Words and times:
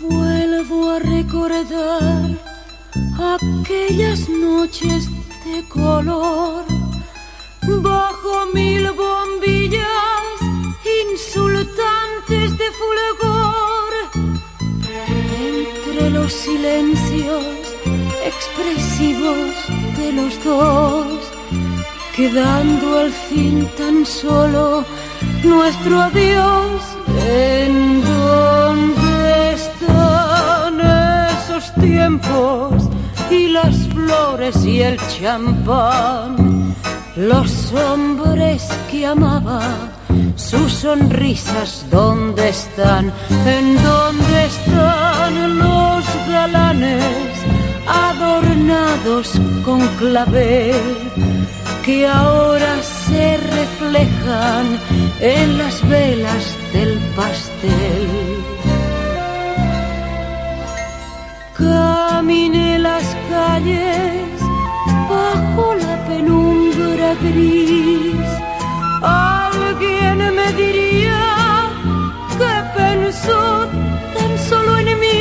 Vuelvo 0.00 0.90
a 0.90 0.98
recordar 0.98 2.30
aquellas 3.36 4.28
noches 4.28 5.08
de 5.44 5.62
color. 5.68 6.64
Bajo 7.62 8.46
mil 8.52 8.90
bombillas 8.90 10.40
insultantes 11.12 12.58
de 12.58 12.68
fulgor. 12.80 13.92
Entre 15.38 16.10
los 16.10 16.32
silencios 16.32 17.44
expresivos 18.24 19.54
de 19.98 20.12
los 20.12 20.42
dos 20.42 21.39
quedando 22.20 22.98
al 22.98 23.10
fin 23.10 23.66
tan 23.78 24.04
solo 24.04 24.84
nuestro 25.42 26.02
adiós 26.02 26.82
en 27.26 28.02
dónde 28.04 29.52
están 29.54 30.74
esos 31.38 31.74
tiempos 31.76 32.74
y 33.30 33.48
las 33.48 33.74
flores 33.94 34.56
y 34.66 34.82
el 34.82 34.98
champán 35.14 36.74
los 37.16 37.72
hombres 37.72 38.68
que 38.90 39.06
amaba, 39.06 39.62
sus 40.36 40.72
sonrisas, 40.72 41.86
¿dónde 41.90 42.50
están? 42.50 43.12
¿En 43.46 43.82
dónde 43.82 44.44
están 44.44 45.58
los 45.58 46.04
galanes 46.28 47.34
adornados 47.86 49.32
con 49.64 49.80
clavel 49.98 51.00
que 51.90 52.06
ahora 52.06 52.72
se 53.08 53.36
reflejan 53.58 54.66
en 55.20 55.58
las 55.58 55.76
velas 55.88 56.44
del 56.72 56.92
pastel? 57.16 58.06
Caminé 61.58 62.78
las 62.78 63.06
calles 63.32 64.38
bajo 65.14 65.64
la 65.84 65.96
penumbra 66.10 67.08
gris. 67.24 68.28
Alguien 69.02 70.18
me 70.38 70.48
diría 70.62 71.22
que 72.38 72.54
pensó 72.80 73.42
tan 74.16 74.32
solo 74.48 74.78
en 74.82 74.88
mí 75.04 75.20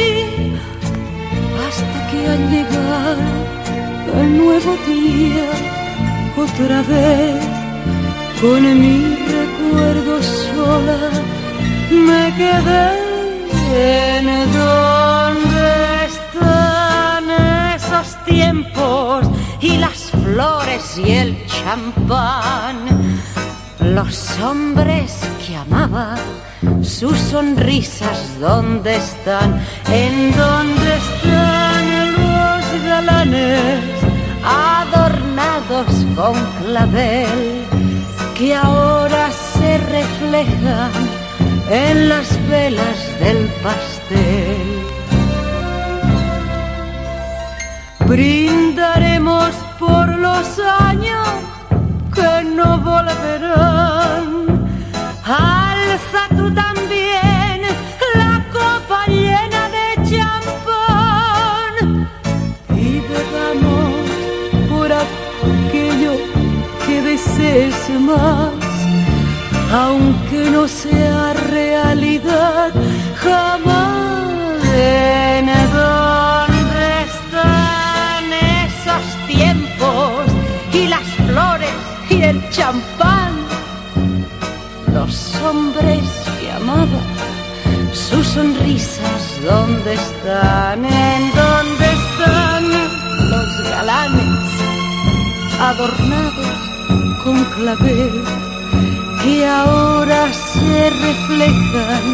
hasta 1.65 1.97
que 2.09 2.19
al 2.33 2.41
llegar 2.53 3.17
el 4.21 4.37
nuevo 4.37 4.71
día 4.87 5.78
otra 6.41 6.81
vez 6.83 7.43
con 8.39 8.61
mi 8.81 9.15
recuerdo 9.37 10.23
sola 10.23 11.09
me 11.91 12.33
quedé 12.39 13.09
en 13.73 14.25
donde 14.53 16.05
están 16.05 17.25
esos 17.75 18.25
tiempos 18.25 19.27
y 19.59 19.77
las 19.77 20.11
flores 20.23 20.97
y 20.97 21.11
el 21.11 21.45
champán. 21.47 22.77
Los 23.79 24.39
hombres 24.39 25.19
que 25.45 25.55
amaba, 25.57 26.15
sus 26.81 27.17
sonrisas, 27.17 28.39
¿dónde 28.39 28.95
están? 28.95 29.59
¿En 29.87 30.31
dónde 30.37 30.89
están 30.97 32.13
los 32.13 32.83
galanes 32.83 33.99
con 36.15 36.35
clavel 36.61 37.65
que 38.37 38.53
ahora 38.53 39.31
se 39.31 39.77
reflejan 39.77 40.91
en 41.69 42.09
las 42.09 42.27
velas 42.49 43.19
del 43.19 43.47
pastel? 43.63 44.79
Brindaremos 48.05 49.51
por 49.79 50.09
los 50.17 50.59
años 50.59 51.27
que 52.13 52.43
no 52.43 52.77
volverán. 52.79 54.28
Aunque 69.71 70.49
no 70.51 70.67
sea 70.67 71.33
realidad 71.33 72.71
jamás. 73.15 74.19
En 74.81 75.45
dónde 75.45 77.03
están 77.09 78.23
esos 78.63 79.27
tiempos 79.27 80.25
y 80.73 80.87
las 80.87 81.03
flores 81.27 81.75
y 82.09 82.21
el 82.21 82.49
champán. 82.49 83.33
Los 84.93 85.35
hombres 85.43 86.03
que 86.39 86.51
amaba, 86.51 87.01
sus 87.93 88.27
sonrisas, 88.27 89.21
¿dónde 89.43 89.93
están? 89.93 90.85
¿En 90.85 91.31
dónde 91.35 91.85
están 91.99 92.63
los 93.29 93.69
galanes 93.69 94.39
adornados 95.59 96.68
con 97.29 97.43
clavel 97.57 98.23
que 99.21 99.45
ahora 99.45 100.21
se 100.33 100.89
reflejan 100.89 102.05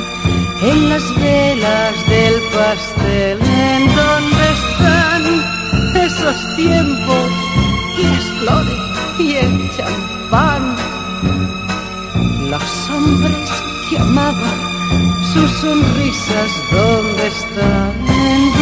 en 0.61 0.89
las 0.89 1.05
velas 1.15 1.95
del 2.09 2.35
pastel? 2.55 3.37
¿En 3.41 3.81
dónde 4.01 4.43
están 4.59 5.23
esos 6.07 6.55
tiempos 6.57 7.29
y 7.97 8.03
las 8.13 8.25
flores 8.39 8.81
y 9.19 9.35
el 9.35 9.71
champán? 9.75 10.63
Los 12.49 12.89
hombres 12.89 13.49
que 13.89 13.97
amaba, 13.97 14.51
sus 15.31 15.51
sonrisas, 15.61 16.51
¿dónde 16.71 17.27
están? 17.27 18.54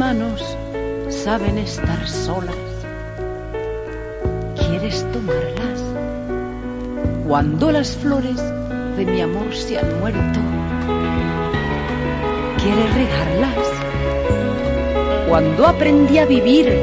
Manos 0.00 0.56
saben 1.10 1.58
estar 1.58 2.08
solas, 2.08 2.56
¿quieres 4.56 5.04
tomarlas? 5.12 5.80
Cuando 7.28 7.70
las 7.70 7.96
flores 7.96 8.40
de 8.96 9.04
mi 9.04 9.20
amor 9.20 9.54
se 9.54 9.78
han 9.78 10.00
muerto, 10.00 10.40
¿quieres 12.62 12.94
regarlas? 12.94 13.66
Cuando 15.28 15.66
aprendí 15.66 16.16
a 16.16 16.24
vivir 16.24 16.74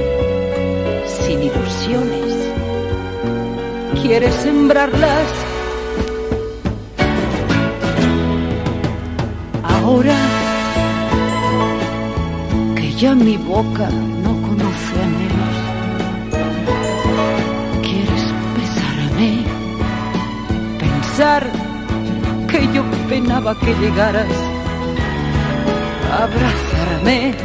sin 1.07 1.41
ilusiones, 1.41 2.35
¿quieres 4.03 4.35
sembrarlas? 4.35 5.27
Ahora 9.63 10.36
ya 12.97 13.13
mi 13.13 13.37
boca 13.37 13.89
no 14.23 14.33
conoce 14.41 14.95
anhelos, 15.07 15.57
¿quieres 17.83 18.25
besarme? 18.57 19.43
Pensar 20.79 21.43
que 22.49 22.67
yo 22.73 22.83
penaba 23.07 23.53
que 23.59 23.75
llegaras, 23.75 24.33
abrazarme. 26.11 27.35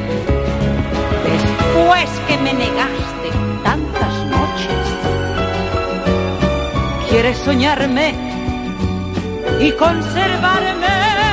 Después 1.28 2.08
que 2.28 2.36
me 2.38 2.54
negaste 2.54 3.28
tantas 3.62 4.14
noches, 4.36 4.84
¿quieres 7.10 7.36
soñarme 7.36 8.14
y 9.60 9.70
conservarme? 9.72 11.31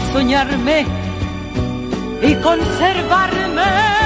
Soñarme 0.00 0.86
y 2.22 2.34
conservarme 2.36 4.03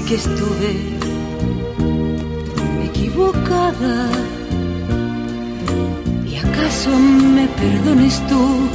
que 0.00 0.16
estuve 0.16 0.72
equivocada. 2.84 4.08
¿Y 6.26 6.36
acaso 6.36 6.90
me 6.90 7.46
perdones 7.48 8.20
tú 8.28 8.68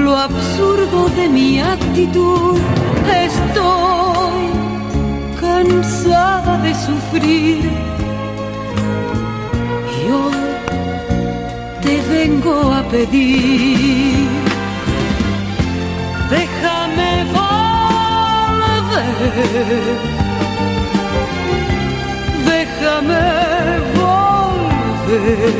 lo 0.00 0.16
absurdo 0.16 1.08
de 1.16 1.28
mi 1.28 1.60
actitud? 1.60 2.58
Estoy 3.26 4.42
cansada 5.40 6.58
de 6.58 6.74
sufrir 6.74 7.70
y 9.96 10.12
hoy 10.12 10.42
te 11.82 12.02
vengo 12.12 12.72
a 12.72 12.82
pedir. 12.88 14.15
Déjame 22.46 23.26
volver 24.00 25.50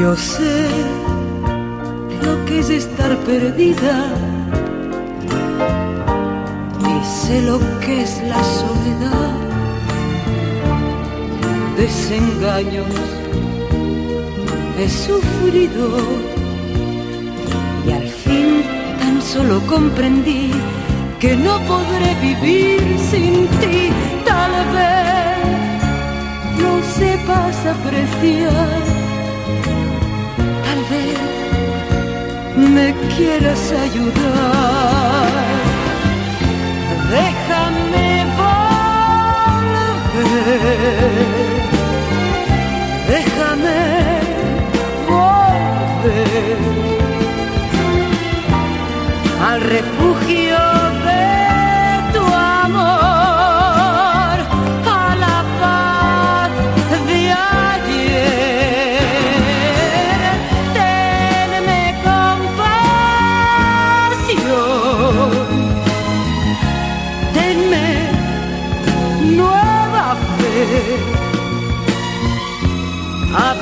Yo 0.00 0.10
sé 0.16 0.56
lo 2.24 2.32
que 2.46 2.54
es 2.60 2.70
estar 2.70 3.12
perdida 3.18 3.96
y 6.88 6.94
sé 7.04 7.42
lo 7.42 7.58
que 7.80 7.94
es 8.04 8.12
la 8.22 8.42
soledad 8.42 9.21
desengaños 11.82 12.94
he 14.78 14.88
sufrido 14.88 15.86
y 17.86 17.88
al 17.90 18.08
fin 18.24 18.62
tan 19.00 19.20
solo 19.20 19.60
comprendí 19.66 20.44
que 21.18 21.36
no 21.36 21.54
podré 21.72 22.10
vivir 22.28 22.82
sin 23.10 23.34
ti. 23.60 23.78
Tal 24.30 24.54
vez 24.76 25.40
no 26.62 26.72
sepas 26.98 27.56
apreciar, 27.74 28.80
tal 30.66 30.80
vez 30.92 31.20
me 32.76 32.88
quieras 33.14 33.62
ayudar. 33.86 35.32
Déjame 37.16 38.08
volver 40.12 41.31
déjame 43.12 44.01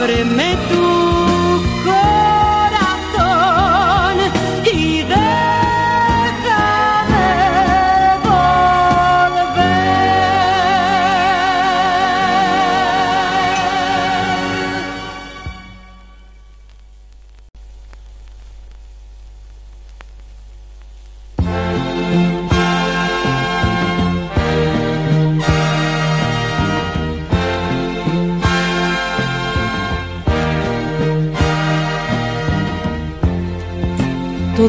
ábreme 0.01 0.60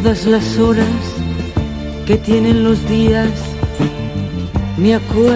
todas 0.04 0.26
las 0.26 0.58
horas 0.58 0.88
que 2.08 2.18
tienen 2.18 2.64
los 2.64 2.88
días, 2.90 3.30
me 4.78 4.96
acuerdo 4.96 5.32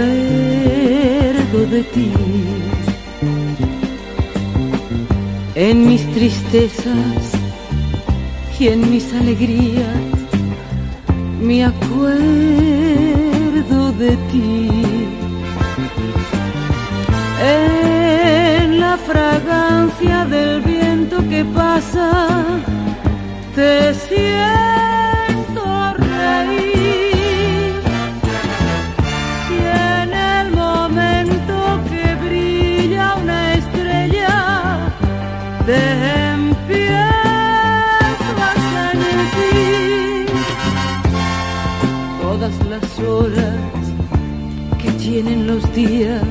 de 1.69 1.83
ti. 1.83 2.11
En 5.53 5.87
mis 5.87 6.11
tristezas 6.13 7.33
y 8.59 8.69
en 8.69 8.89
mis 8.89 9.13
alegrías, 9.13 9.99
me 11.39 11.65
acuerdo 11.65 12.15
de 13.99 14.17
ti. 14.31 14.69
En 17.43 18.79
la 18.79 18.97
fragancia 18.97 20.25
del 20.25 20.61
viento 20.61 21.17
que 21.29 21.45
pasa, 21.45 22.45
te 23.55 23.93
siento 23.93 25.63
reír. 25.93 27.81
Y 29.49 29.57
en 29.97 30.13
el 30.13 30.51
momento 30.51 31.79
que 31.89 32.15
brilla 32.15 33.15
una 33.15 33.53
estrella 33.53 34.91
te 35.65 35.81
empiezo 36.33 37.03
a 38.49 38.51
sentir 38.75 40.27
todas 42.21 42.55
las 42.69 42.99
horas 42.99 43.83
que 44.81 44.89
tienen 44.91 45.39
los 45.47 45.63
días. 45.73 46.21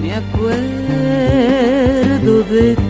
Me 0.00 0.10
acuerdo 0.14 0.54
de 2.44 2.74
ti 2.76 2.85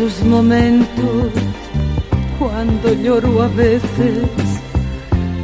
esos 0.00 0.24
momentos 0.24 1.30
cuando 2.38 2.94
lloro 2.94 3.42
a 3.42 3.48
veces 3.48 4.24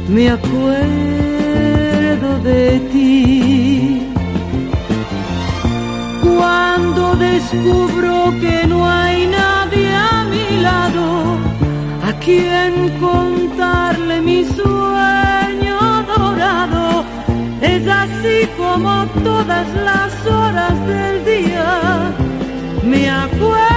me 0.09 0.31
acuerdo 0.31 0.79
de 2.43 2.79
ti. 2.91 4.01
Cuando 6.23 7.15
descubro 7.17 8.33
que 8.41 8.65
no 8.65 8.89
hay 8.89 9.27
nadie 9.27 9.93
a 9.93 10.25
mi 10.25 10.61
lado 10.61 11.37
a 12.03 12.13
quien 12.13 12.89
contarle 12.99 14.21
mi 14.21 14.43
sueño 14.43 15.77
dorado 16.17 17.05
es 17.61 17.87
así 17.87 18.47
como 18.57 19.05
todas 19.23 19.67
las 19.85 20.25
horas 20.25 20.87
del 20.87 21.25
día 21.25 22.11
me 22.83 23.07
acuerdo 23.09 23.76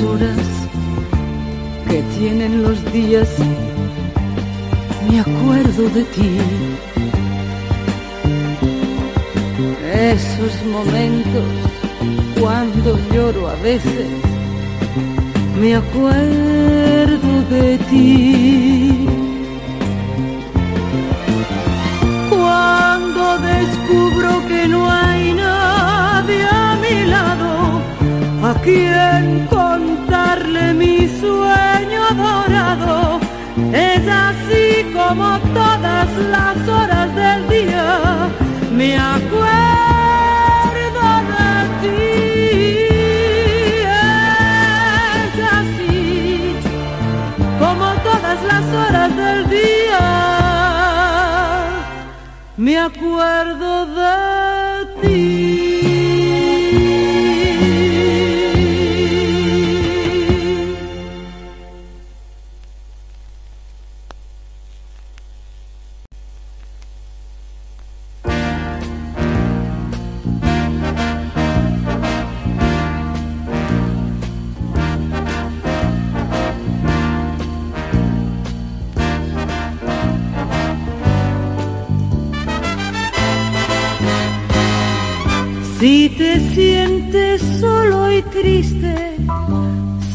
horas 0.00 0.38
que 1.88 2.02
tienen 2.18 2.62
los 2.62 2.92
días, 2.92 3.28
me 5.08 5.20
acuerdo 5.20 5.88
de 5.90 6.04
ti. 6.04 6.38
Esos 9.92 10.52
momentos 10.66 11.44
cuando 12.38 12.98
lloro 13.12 13.48
a 13.48 13.54
veces 13.56 14.06
me 15.60 15.76
acuerdo 15.76 17.42
de 17.50 17.78
ti. 17.90 19.06
Cuando 22.28 23.38
descubro 23.38 24.46
que 24.48 24.68
no 24.68 24.90
hay 24.90 25.32
nadie 25.32 26.42
a 26.44 26.76
mi 26.82 27.06
lado, 27.06 27.80
a 28.42 28.54
quien 28.62 29.55
mi 30.74 31.08
sueño 31.08 32.02
dorado, 32.16 33.20
es 33.72 34.06
así 34.08 34.84
como 34.92 35.38
todas 35.54 36.08
las 36.30 36.68
horas 36.68 37.14
del 37.14 37.48
día 37.48 38.28
me 38.72 38.96
acuerdo 38.98 39.46
de 41.32 41.48
ti. 41.82 41.96
Es 45.24 45.34
así 45.58 46.56
como 47.58 47.86
todas 48.08 48.38
las 48.44 48.64
horas 48.74 49.16
del 49.16 49.48
día 49.48 50.04
me 52.56 52.78
acuerdo 52.78 53.86
de 53.86 54.35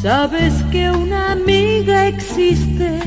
sabes 0.01 0.53
que 0.71 0.89
una 0.89 1.33
amiga 1.33 2.07
existe 2.07 2.97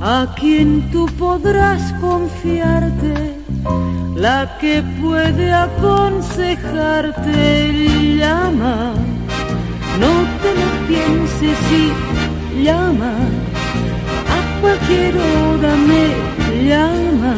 a 0.00 0.32
quien 0.38 0.88
tú 0.92 1.06
podrás 1.18 1.92
confiarte, 1.94 3.34
la 4.14 4.56
que 4.60 4.84
puede 5.00 5.52
aconsejarte. 5.52 7.88
Llama, 8.16 8.94
no 9.98 10.12
te 10.42 10.54
lo 10.60 10.68
pienses 10.86 11.58
y 11.72 11.92
llama, 12.62 13.14
a 14.36 14.38
cualquier 14.60 15.14
hora 15.16 15.72
me 15.90 16.04
llama 16.68 17.36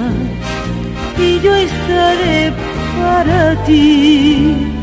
y 1.19 1.41
yo 1.41 1.55
estaré 1.55 2.53
para 2.99 3.41
ti. 3.65 4.80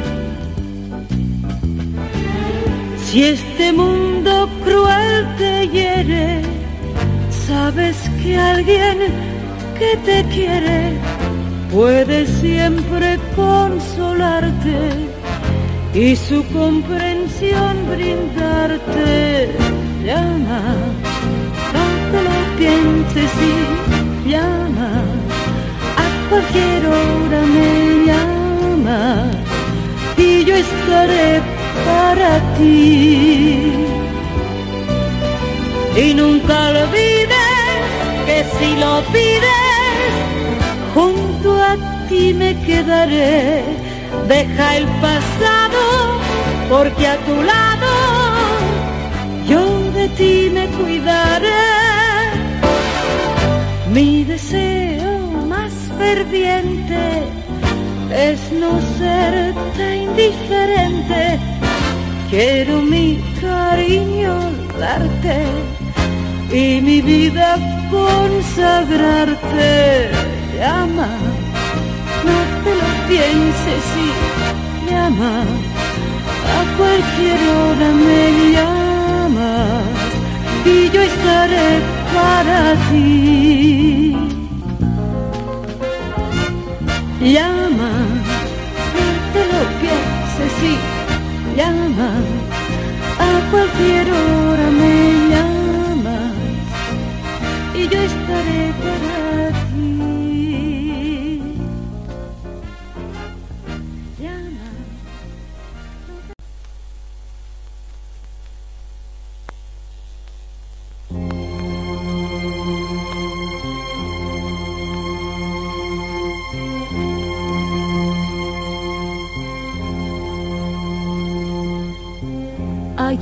Si 3.18 3.24
este 3.24 3.74
mundo 3.74 4.48
cruel 4.64 5.26
te 5.40 5.68
hiere, 5.70 6.40
sabes 7.48 7.98
que 8.22 8.38
alguien 8.38 8.98
que 9.80 9.98
te 10.06 10.24
quiere 10.26 10.92
puede 11.72 12.28
siempre 12.28 13.18
consolarte 13.36 14.78
y 15.96 16.16
su 16.16 16.46
comprensión 16.54 17.76
brindarte. 17.90 19.50
Llama, 20.06 20.76
te 22.12 22.20
lo 22.28 22.38
pienses 22.60 23.32
y 23.50 24.30
llama 24.30 24.92
a 26.04 26.30
cualquier 26.30 26.86
hora 26.86 27.42
me 27.56 28.06
llama 28.06 29.32
y 30.18 30.46
yo 30.46 30.54
estaré 30.54 31.57
para 31.86 32.40
ti. 32.58 33.74
Y 35.96 36.14
nunca 36.14 36.70
olvides 36.70 37.78
que 38.26 38.46
si 38.58 38.76
lo 38.76 39.02
pides, 39.14 40.12
junto 40.94 41.50
a 41.62 41.76
ti 42.08 42.34
me 42.34 42.56
quedaré. 42.62 43.64
Deja 44.28 44.78
el 44.78 44.86
pasado, 45.06 45.82
porque 46.70 47.08
a 47.08 47.18
tu 47.18 47.36
lado 47.44 47.92
yo 49.48 49.92
de 49.92 50.10
ti 50.10 50.52
me 50.54 50.68
cuidaré. 50.68 51.78
Mi 53.92 54.24
deseo 54.24 55.20
más 55.48 55.74
ferviente 55.98 57.24
es 58.12 58.40
no 58.52 58.72
serte 59.00 59.96
indiferente. 59.96 61.40
Quiero 62.30 62.82
mi 62.82 63.24
cariño 63.40 64.52
darte 64.78 65.46
y 66.52 66.82
mi 66.82 67.02
vida 67.02 67.58
consagrarte. 67.90 70.12
Llama, 70.58 71.08
no 72.28 72.38
te 72.64 72.76
lo 72.76 72.90
pienses 73.08 73.86
y 74.06 74.08
llama, 74.92 75.36
a 76.58 76.60
cualquier 76.78 77.40
hora 77.56 77.90
me 77.94 78.22
llamas 78.52 79.86
y 80.66 80.90
yo 80.90 81.02
estaré 81.02 81.70
para 82.14 82.76
ti. 82.92 84.18
Llama, 87.22 87.92
no 88.98 89.08
te 89.32 89.42
lo 89.46 89.62
pienses 89.80 90.56
y 90.64 90.66
llama, 91.58 92.12
a 93.20 93.50
cualquier 93.50 94.08
hora 94.12 94.70
me 94.80 95.30
llamas 95.32 96.34
y 97.74 97.88
yo 97.88 98.00
estaré 98.00 98.74
para 98.84 99.50
ti. 99.72 100.27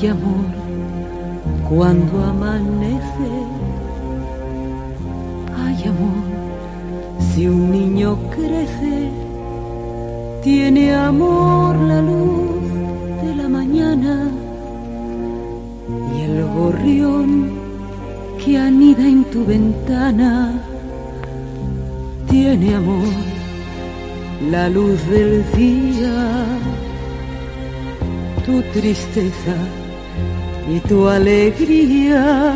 Amor 0.09 0.45
cuando 1.67 2.23
amanece. 2.23 3.31
Hay 5.57 5.83
amor 5.87 6.23
si 7.33 7.47
un 7.47 7.71
niño 7.71 8.15
crece. 8.29 9.09
Tiene 10.43 10.93
amor 10.93 11.75
la 11.75 12.01
luz 12.01 12.71
de 13.23 13.35
la 13.35 13.49
mañana 13.49 14.29
y 16.15 16.21
el 16.21 16.45
gorrión 16.45 17.51
que 18.43 18.59
anida 18.59 19.07
en 19.07 19.23
tu 19.25 19.43
ventana. 19.43 20.53
Tiene 22.29 22.75
amor 22.75 23.13
la 24.51 24.69
luz 24.69 25.03
del 25.09 25.43
día, 25.55 26.45
tu 28.45 28.61
tristeza 28.71 29.55
y 30.67 30.79
tu 30.79 31.07
alegría, 31.07 32.53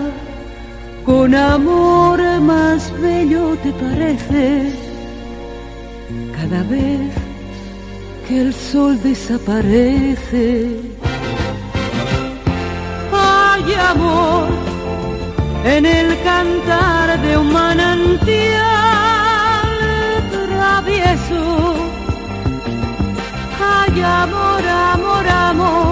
con 1.06 1.36
amor 1.36 2.20
más 2.42 2.92
bello 3.00 3.56
te 3.64 3.72
parece 3.74 4.74
cada 6.36 6.64
vez 6.64 7.12
que 8.28 8.42
el 8.42 8.54
sol 8.54 9.00
desaparece. 9.04 10.80
Hay 13.12 13.74
amor 13.92 14.48
en 15.66 15.86
el 15.86 16.18
cantar 16.24 17.22
de 17.22 17.38
un 17.38 17.54
manantial 17.54 18.60
travieso. 20.32 21.76
Hay 23.62 24.02
amor, 24.02 24.68
amor, 24.68 25.28
amor 25.28 25.89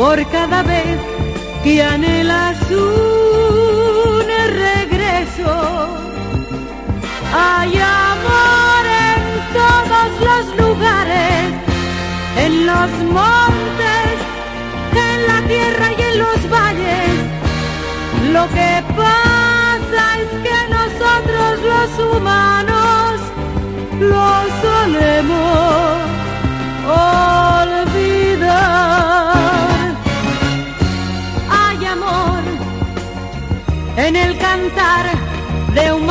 por 0.00 0.26
cada 0.30 0.62
vez 0.62 0.98
que 1.62 1.82
anhelas 1.82 2.56
un 2.70 4.26
regreso. 4.66 5.52
Hay 7.34 7.72
amor 8.08 8.82
en 9.10 9.22
todos 9.60 10.10
los 10.28 10.44
lugares, 10.62 11.42
en 12.44 12.52
los 12.70 12.90
montes, 13.18 14.14
en 15.06 15.18
la 15.30 15.38
tierra 15.52 15.86
y 15.98 16.02
en 16.10 16.18
los 16.24 16.38
valles. 16.56 17.12
Lo 18.36 18.44
que 18.56 18.72
pasa 19.02 20.02
es 20.22 20.30
que 20.44 20.56
nosotros 20.78 21.52
los 21.72 21.90
humanos 22.06 22.49
de 35.74 35.92
un 35.92 36.06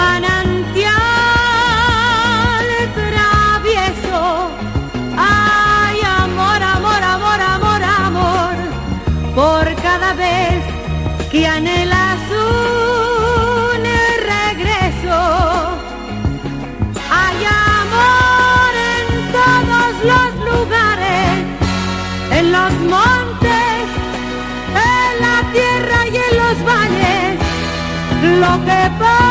Lo 28.39 28.58
que 28.63 28.89
pasa 28.97 29.29